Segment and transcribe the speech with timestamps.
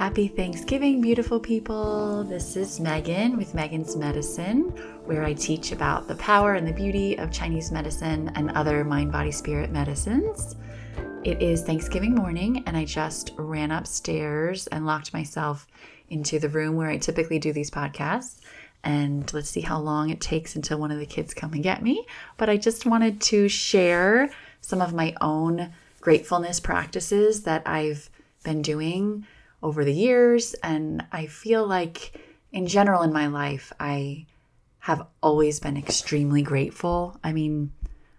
[0.00, 2.24] Happy Thanksgiving, beautiful people.
[2.24, 4.70] This is Megan with Megan's Medicine,
[5.04, 9.12] where I teach about the power and the beauty of Chinese medicine and other mind,
[9.12, 10.56] body, spirit medicines.
[11.22, 15.66] It is Thanksgiving morning, and I just ran upstairs and locked myself
[16.08, 18.38] into the room where I typically do these podcasts.
[18.82, 21.82] And let's see how long it takes until one of the kids come and get
[21.82, 22.06] me.
[22.38, 24.30] But I just wanted to share
[24.62, 28.10] some of my own gratefulness practices that I've
[28.42, 29.26] been doing
[29.62, 30.54] over the years.
[30.62, 32.18] And I feel like,
[32.52, 34.26] in general, in my life, I
[34.80, 37.18] have always been extremely grateful.
[37.22, 37.72] I mean,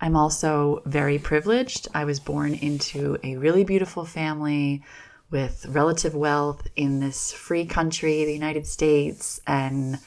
[0.00, 1.88] I'm also very privileged.
[1.94, 4.82] I was born into a really beautiful family
[5.30, 9.40] with relative wealth in this free country, the United States.
[9.46, 9.98] And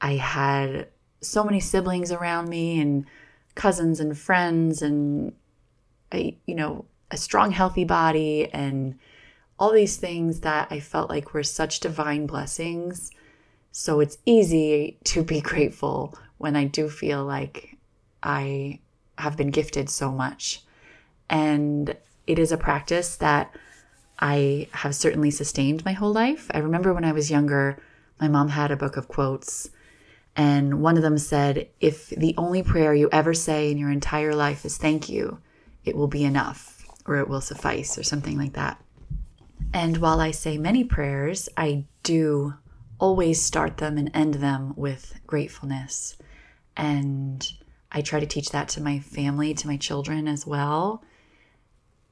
[0.00, 0.88] I had
[1.22, 3.06] so many siblings around me and
[3.54, 5.32] cousins and friends and
[6.12, 8.98] I, you know, a strong, healthy body and
[9.58, 13.12] all these things that I felt like were such divine blessings.
[13.70, 17.76] So it's easy to be grateful when I do feel like
[18.22, 18.80] I
[19.18, 20.62] have been gifted so much.
[21.30, 21.96] And
[22.26, 23.54] it is a practice that
[24.18, 26.50] I have certainly sustained my whole life.
[26.54, 27.78] I remember when I was younger,
[28.20, 29.70] my mom had a book of quotes,
[30.36, 34.34] and one of them said, If the only prayer you ever say in your entire
[34.34, 35.38] life is thank you,
[35.84, 36.71] it will be enough,
[37.06, 38.82] or it will suffice, or something like that.
[39.72, 42.54] And while I say many prayers, I do
[42.98, 46.16] always start them and end them with gratefulness.
[46.76, 47.50] And
[47.90, 51.02] I try to teach that to my family, to my children as well.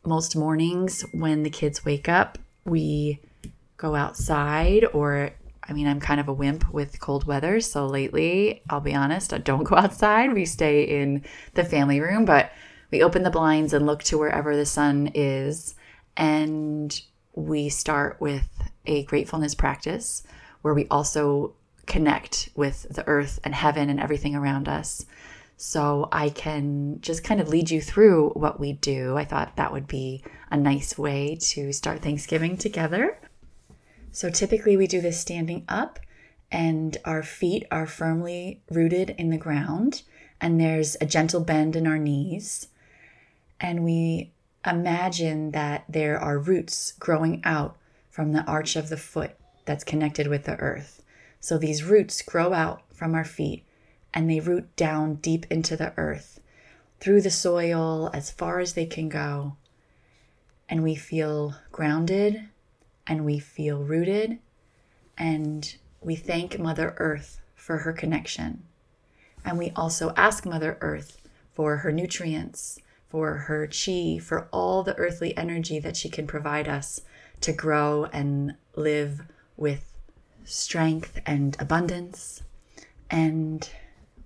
[0.05, 3.21] Most mornings when the kids wake up, we
[3.77, 5.31] go outside, or
[5.63, 7.61] I mean, I'm kind of a wimp with cold weather.
[7.61, 10.33] So lately, I'll be honest, I don't go outside.
[10.33, 11.25] We stay in
[11.55, 12.53] the family room, but
[12.91, 15.75] we open the blinds and look to wherever the sun is.
[16.17, 17.01] And
[17.35, 18.49] we start with
[18.87, 20.23] a gratefulness practice
[20.63, 21.55] where we also
[21.87, 25.06] connect with the earth and heaven and everything around us.
[25.56, 29.17] So I can just kind of lead you through what we do.
[29.17, 33.19] I thought that would be a nice way to start Thanksgiving together.
[34.12, 36.00] So typically we do this standing up
[36.50, 40.03] and our feet are firmly rooted in the ground
[40.41, 42.69] and there's a gentle bend in our knees.
[43.60, 44.32] And we
[44.65, 47.76] imagine that there are roots growing out
[48.09, 51.03] from the arch of the foot that's connected with the earth.
[51.41, 53.65] So these roots grow out from our feet
[54.12, 56.41] and they root down deep into the earth
[56.99, 59.56] through the soil as far as they can go.
[60.69, 62.49] And we feel grounded
[63.06, 64.38] and we feel rooted
[65.16, 68.65] and we thank Mother Earth for her connection.
[69.44, 71.20] And we also ask Mother Earth
[71.53, 72.78] for her nutrients
[73.10, 77.03] for her chi, for all the earthly energy that she can provide us
[77.41, 79.22] to grow and live
[79.56, 79.93] with
[80.44, 82.43] strength and abundance.
[83.10, 83.69] And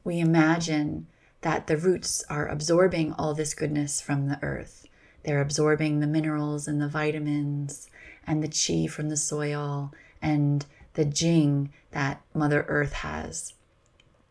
[0.04, 1.06] we imagine
[1.40, 4.86] that the roots are absorbing all this goodness from the earth.
[5.24, 7.88] They're absorbing the minerals and the vitamins
[8.26, 13.54] and the chi from the soil and the jing that Mother Earth has.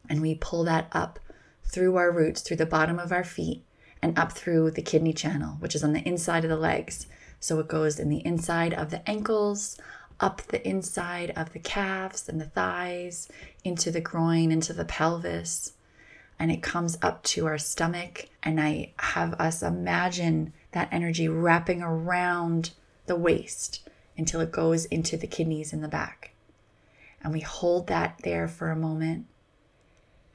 [0.08, 1.20] And we pull that up
[1.66, 3.64] through our roots, through the bottom of our feet,
[4.04, 7.08] and up through the kidney channel, which is on the inside of the legs.
[7.40, 9.78] So it goes in the inside of the ankles,
[10.20, 13.30] up the inside of the calves and the thighs,
[13.64, 15.72] into the groin, into the pelvis,
[16.38, 18.28] and it comes up to our stomach.
[18.44, 22.72] And I have us imagine that energy wrapping around
[23.06, 23.88] the waist
[24.18, 26.32] until it goes into the kidneys in the back.
[27.24, 29.28] And we hold that there for a moment.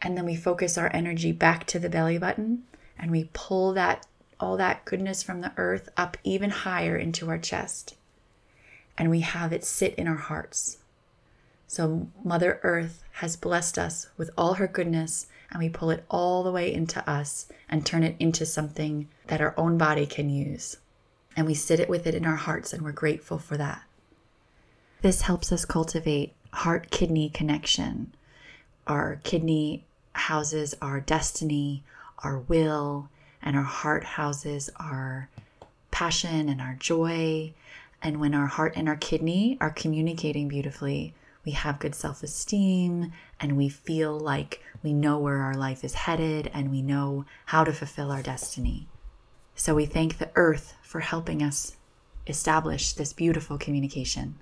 [0.01, 2.63] And then we focus our energy back to the belly button
[2.99, 4.07] and we pull that
[4.41, 7.97] all that goodness from the earth up even higher into our chest
[8.99, 10.79] and we have it sit in our hearts.
[11.69, 16.43] So Mother Earth has blessed us with all her goodness and we pull it all
[16.43, 20.79] the way into us and turn it into something that our own body can use.
[21.37, 23.83] And we sit it with it in our hearts and we're grateful for that.
[25.01, 28.13] This helps us cultivate heart kidney connection.
[28.87, 31.85] Our kidney houses our destiny,
[32.23, 33.09] our will,
[33.43, 35.29] and our heart houses our
[35.91, 37.53] passion and our joy.
[38.03, 43.13] And when our heart and our kidney are communicating beautifully, we have good self esteem
[43.41, 47.65] and we feel like we know where our life is headed and we know how
[47.65, 48.87] to fulfill our destiny.
[49.55, 51.77] So we thank the earth for helping us
[52.27, 54.39] establish this beautiful communication.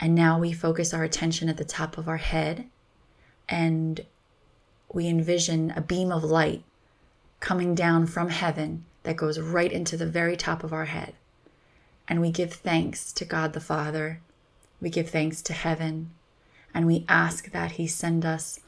[0.00, 2.66] And now we focus our attention at the top of our head
[3.48, 4.04] and
[4.92, 6.64] we envision a beam of light
[7.40, 11.14] coming down from heaven that goes right into the very top of our head.
[12.08, 14.20] And we give thanks to God the Father.
[14.80, 16.10] We give thanks to heaven.
[16.72, 18.60] And we ask that He send us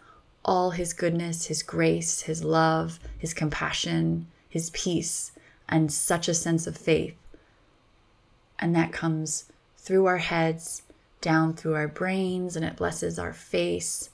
[0.44, 5.32] all His goodness, His grace, His love, His compassion, His peace,
[5.68, 7.16] and such a sense of faith.
[8.58, 9.46] And that comes
[9.76, 10.82] through our heads,
[11.20, 14.10] down through our brains, and it blesses our face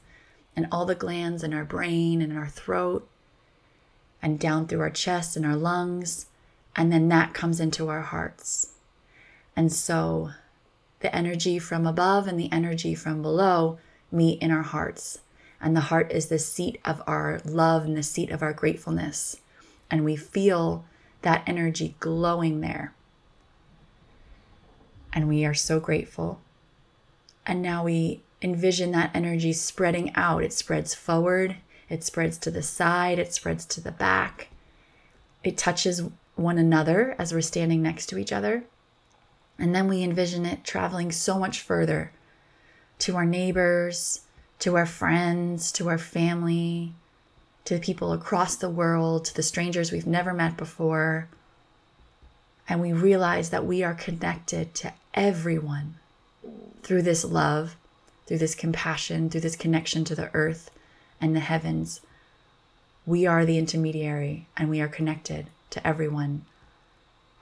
[0.57, 3.09] and all the glands in our brain and our throat,
[4.23, 6.27] and down through our chest and our lungs.
[6.75, 8.73] And then that comes into our hearts.
[9.55, 10.31] And so
[11.01, 13.79] the energy from above and the energy from below
[14.11, 15.19] meet in our hearts.
[15.61, 19.37] And the heart is the seat of our love and the seat of our gratefulness.
[19.91, 20.85] And we feel
[21.23, 22.95] that energy glowing there.
[25.13, 26.41] And we are so grateful.
[27.47, 30.43] And now we envision that energy spreading out.
[30.43, 31.57] It spreads forward,
[31.93, 34.49] it spreads to the side, it spreads to the back.
[35.45, 36.03] It touches
[36.37, 38.65] one another as we're standing next to each other.
[39.59, 42.11] And then we envision it traveling so much further
[43.01, 44.23] to our neighbors,
[44.61, 46.95] to our friends, to our family,
[47.67, 51.29] to people across the world, to the strangers we've never met before.
[52.67, 55.97] And we realize that we are connected to everyone
[56.83, 57.77] through this love,
[58.27, 60.71] through this compassion, through this connection to the earth
[61.23, 62.03] and the heavens.
[63.07, 66.45] We are the intermediary and we are connected to everyone.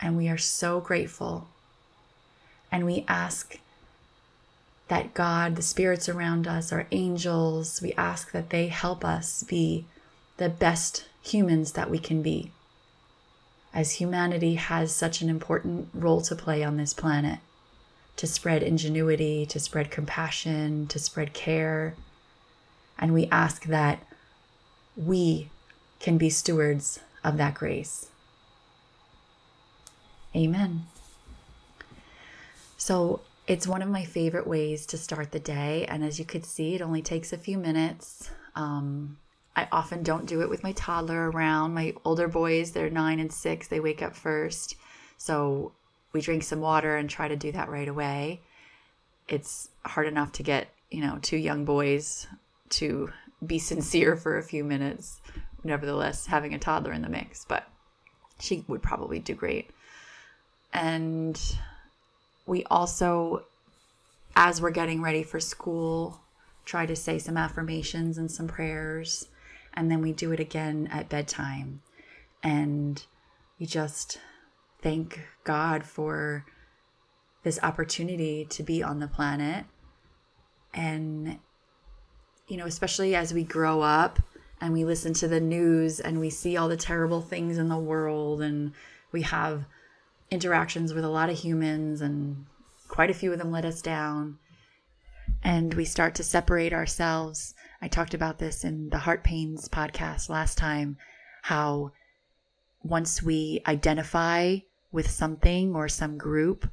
[0.01, 1.49] And we are so grateful.
[2.71, 3.59] And we ask
[4.87, 9.87] that God, the spirits around us, our angels, we ask that they help us be
[10.37, 12.53] the best humans that we can be.
[13.75, 17.41] As humanity has such an important role to play on this planet
[18.21, 21.95] to spread ingenuity, to spread compassion, to spread care.
[23.01, 24.07] And we ask that
[24.97, 25.51] we
[25.99, 28.11] can be stewards of that grace.
[30.37, 30.85] Amen.
[32.77, 35.87] So it's one of my favorite ways to start the day.
[35.87, 38.31] And as you could see, it only takes a few minutes.
[38.55, 39.19] Um,
[39.57, 41.75] I often don't do it with my toddler around.
[41.75, 44.77] My older boys, they're nine and six, they wake up first.
[45.19, 45.73] So
[46.13, 48.41] we drink some water and try to do that right away.
[49.29, 52.27] It's hard enough to get, you know, two young boys
[52.71, 53.11] to
[53.45, 55.21] be sincere for a few minutes.
[55.63, 57.69] Nevertheless, having a toddler in the mix, but
[58.39, 59.71] she would probably do great.
[60.73, 61.41] And
[62.47, 63.45] we also,
[64.35, 66.21] as we're getting ready for school,
[66.65, 69.29] try to say some affirmations and some prayers.
[69.75, 71.83] And then we do it again at bedtime.
[72.43, 73.05] And
[73.59, 74.19] we just
[74.81, 76.47] thank God for
[77.43, 79.67] this opportunity to be on the planet.
[80.73, 81.39] And,
[82.51, 84.19] you know, especially as we grow up
[84.61, 87.79] and we listen to the news and we see all the terrible things in the
[87.79, 88.73] world and
[89.13, 89.65] we have
[90.31, 92.45] interactions with a lot of humans and
[92.89, 94.37] quite a few of them let us down
[95.45, 97.55] and we start to separate ourselves.
[97.81, 100.97] I talked about this in the Heart Pains podcast last time
[101.43, 101.93] how
[102.83, 104.57] once we identify
[104.91, 106.69] with something or some group,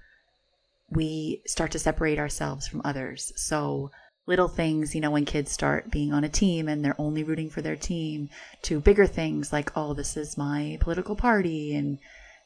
[0.89, 3.31] we start to separate ourselves from others.
[3.35, 3.91] So,
[4.27, 7.49] little things, you know, when kids start being on a team and they're only rooting
[7.49, 8.29] for their team,
[8.61, 11.73] to bigger things like, oh, this is my political party.
[11.73, 11.97] And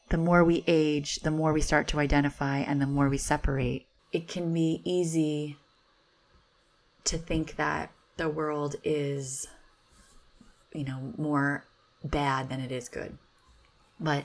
[0.08, 3.86] the more we age, the more we start to identify and the more we separate.
[4.12, 5.56] It can be easy
[7.04, 9.48] to think that the world is,
[10.72, 11.64] you know, more
[12.04, 13.18] bad than it is good.
[13.98, 14.24] But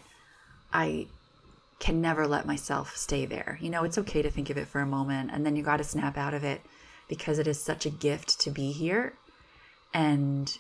[0.72, 1.08] I
[1.80, 3.58] can never let myself stay there.
[3.62, 5.78] You know, it's okay to think of it for a moment and then you got
[5.78, 6.62] to snap out of it
[7.08, 9.14] because it is such a gift to be here.
[9.94, 10.58] And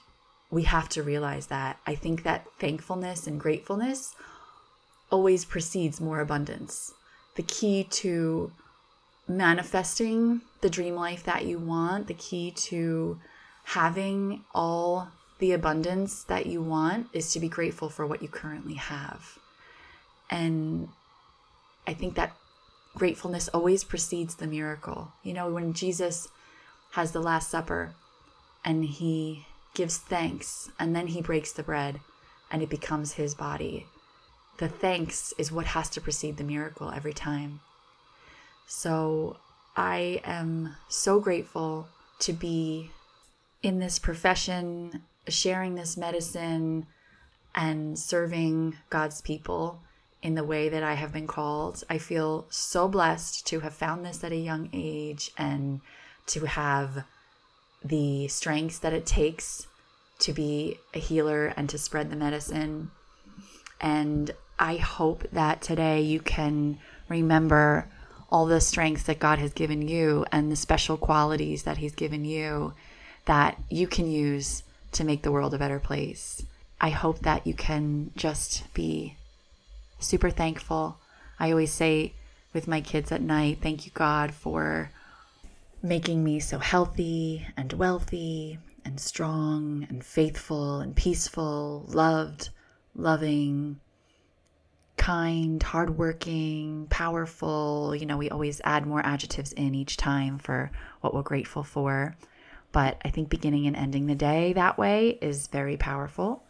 [0.49, 1.79] we have to realize that.
[1.85, 4.15] I think that thankfulness and gratefulness
[5.11, 6.93] always precedes more abundance.
[7.35, 8.51] The key to
[9.27, 13.19] manifesting the dream life that you want, the key to
[13.65, 18.75] having all the abundance that you want is to be grateful for what you currently
[18.75, 19.37] have.
[20.29, 20.89] And
[21.85, 22.35] I think that
[22.95, 25.11] gratefulness always precedes the miracle.
[25.23, 26.29] You know, when Jesus
[26.97, 27.93] has the Last Supper
[28.65, 31.99] and he gives thanks and then he breaks the bread
[32.49, 33.85] and it becomes his body,
[34.57, 37.59] the thanks is what has to precede the miracle every time.
[38.65, 39.37] So
[39.75, 41.87] I am so grateful
[42.21, 42.89] to be
[43.61, 46.87] in this profession, sharing this medicine,
[47.53, 49.83] and serving God's people
[50.23, 51.83] in the way that I have been called.
[51.91, 55.81] I feel so blessed to have found this at a young age and
[56.27, 57.03] to have
[57.83, 59.67] the strengths that it takes
[60.19, 62.91] to be a healer and to spread the medicine.
[63.79, 67.87] And I hope that today you can remember
[68.29, 72.25] all the strengths that God has given you and the special qualities that He's given
[72.25, 72.73] you
[73.25, 76.43] that you can use to make the world a better place.
[76.79, 79.17] I hope that you can just be
[79.99, 80.97] super thankful.
[81.39, 82.13] I always say
[82.53, 84.91] with my kids at night, thank you, God, for
[85.81, 92.49] making me so healthy and wealthy and strong and faithful and peaceful, loved,
[92.95, 93.79] loving,
[94.97, 97.95] kind, hardworking, powerful.
[97.95, 102.15] You know, we always add more adjectives in each time for what we're grateful for.
[102.71, 106.43] But I think beginning and ending the day that way is very powerful.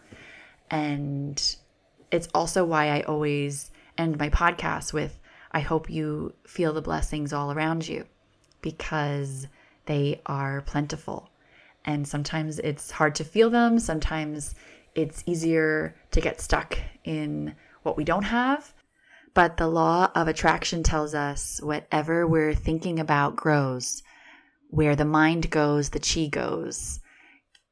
[0.72, 1.42] And
[2.12, 5.20] it's also why I always end my podcast with
[5.52, 8.06] I hope you feel the blessings all around you
[8.62, 9.48] because
[9.86, 11.30] they are plentiful.
[11.86, 13.80] And sometimes it's hard to feel them.
[13.80, 14.56] Sometimes
[14.96, 18.74] it's easier to get stuck in what we don't have.
[19.34, 24.02] But the law of attraction tells us whatever we're thinking about grows.
[24.70, 27.00] Where the mind goes, the chi goes.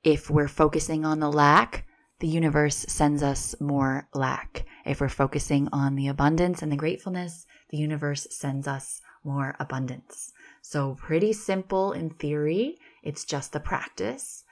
[0.04, 1.86] If we're focusing on the lack,
[2.20, 4.65] the universe sends us more lack.
[4.86, 10.32] If we're focusing on the abundance and the gratefulness, the universe sends us more abundance.
[10.67, 12.79] So, pretty simple in theory.
[13.03, 14.45] It's just the practice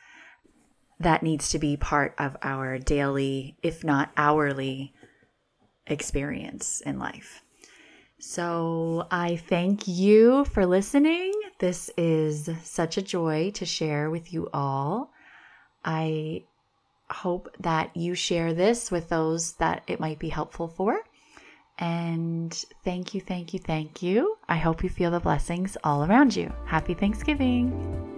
[1.00, 4.94] that needs to be part of our daily, if not hourly,
[5.88, 7.42] experience in life.
[8.20, 11.34] So, I thank you for listening.
[11.58, 15.12] This is such a joy to share with you all.
[15.84, 16.44] I
[17.10, 21.00] hope that you share this with those that it might be helpful for.
[21.80, 22.54] And
[22.84, 24.38] thank you, thank you, thank you.
[24.48, 26.52] I hope you feel the blessings all around you.
[26.66, 28.13] Happy Thanksgiving.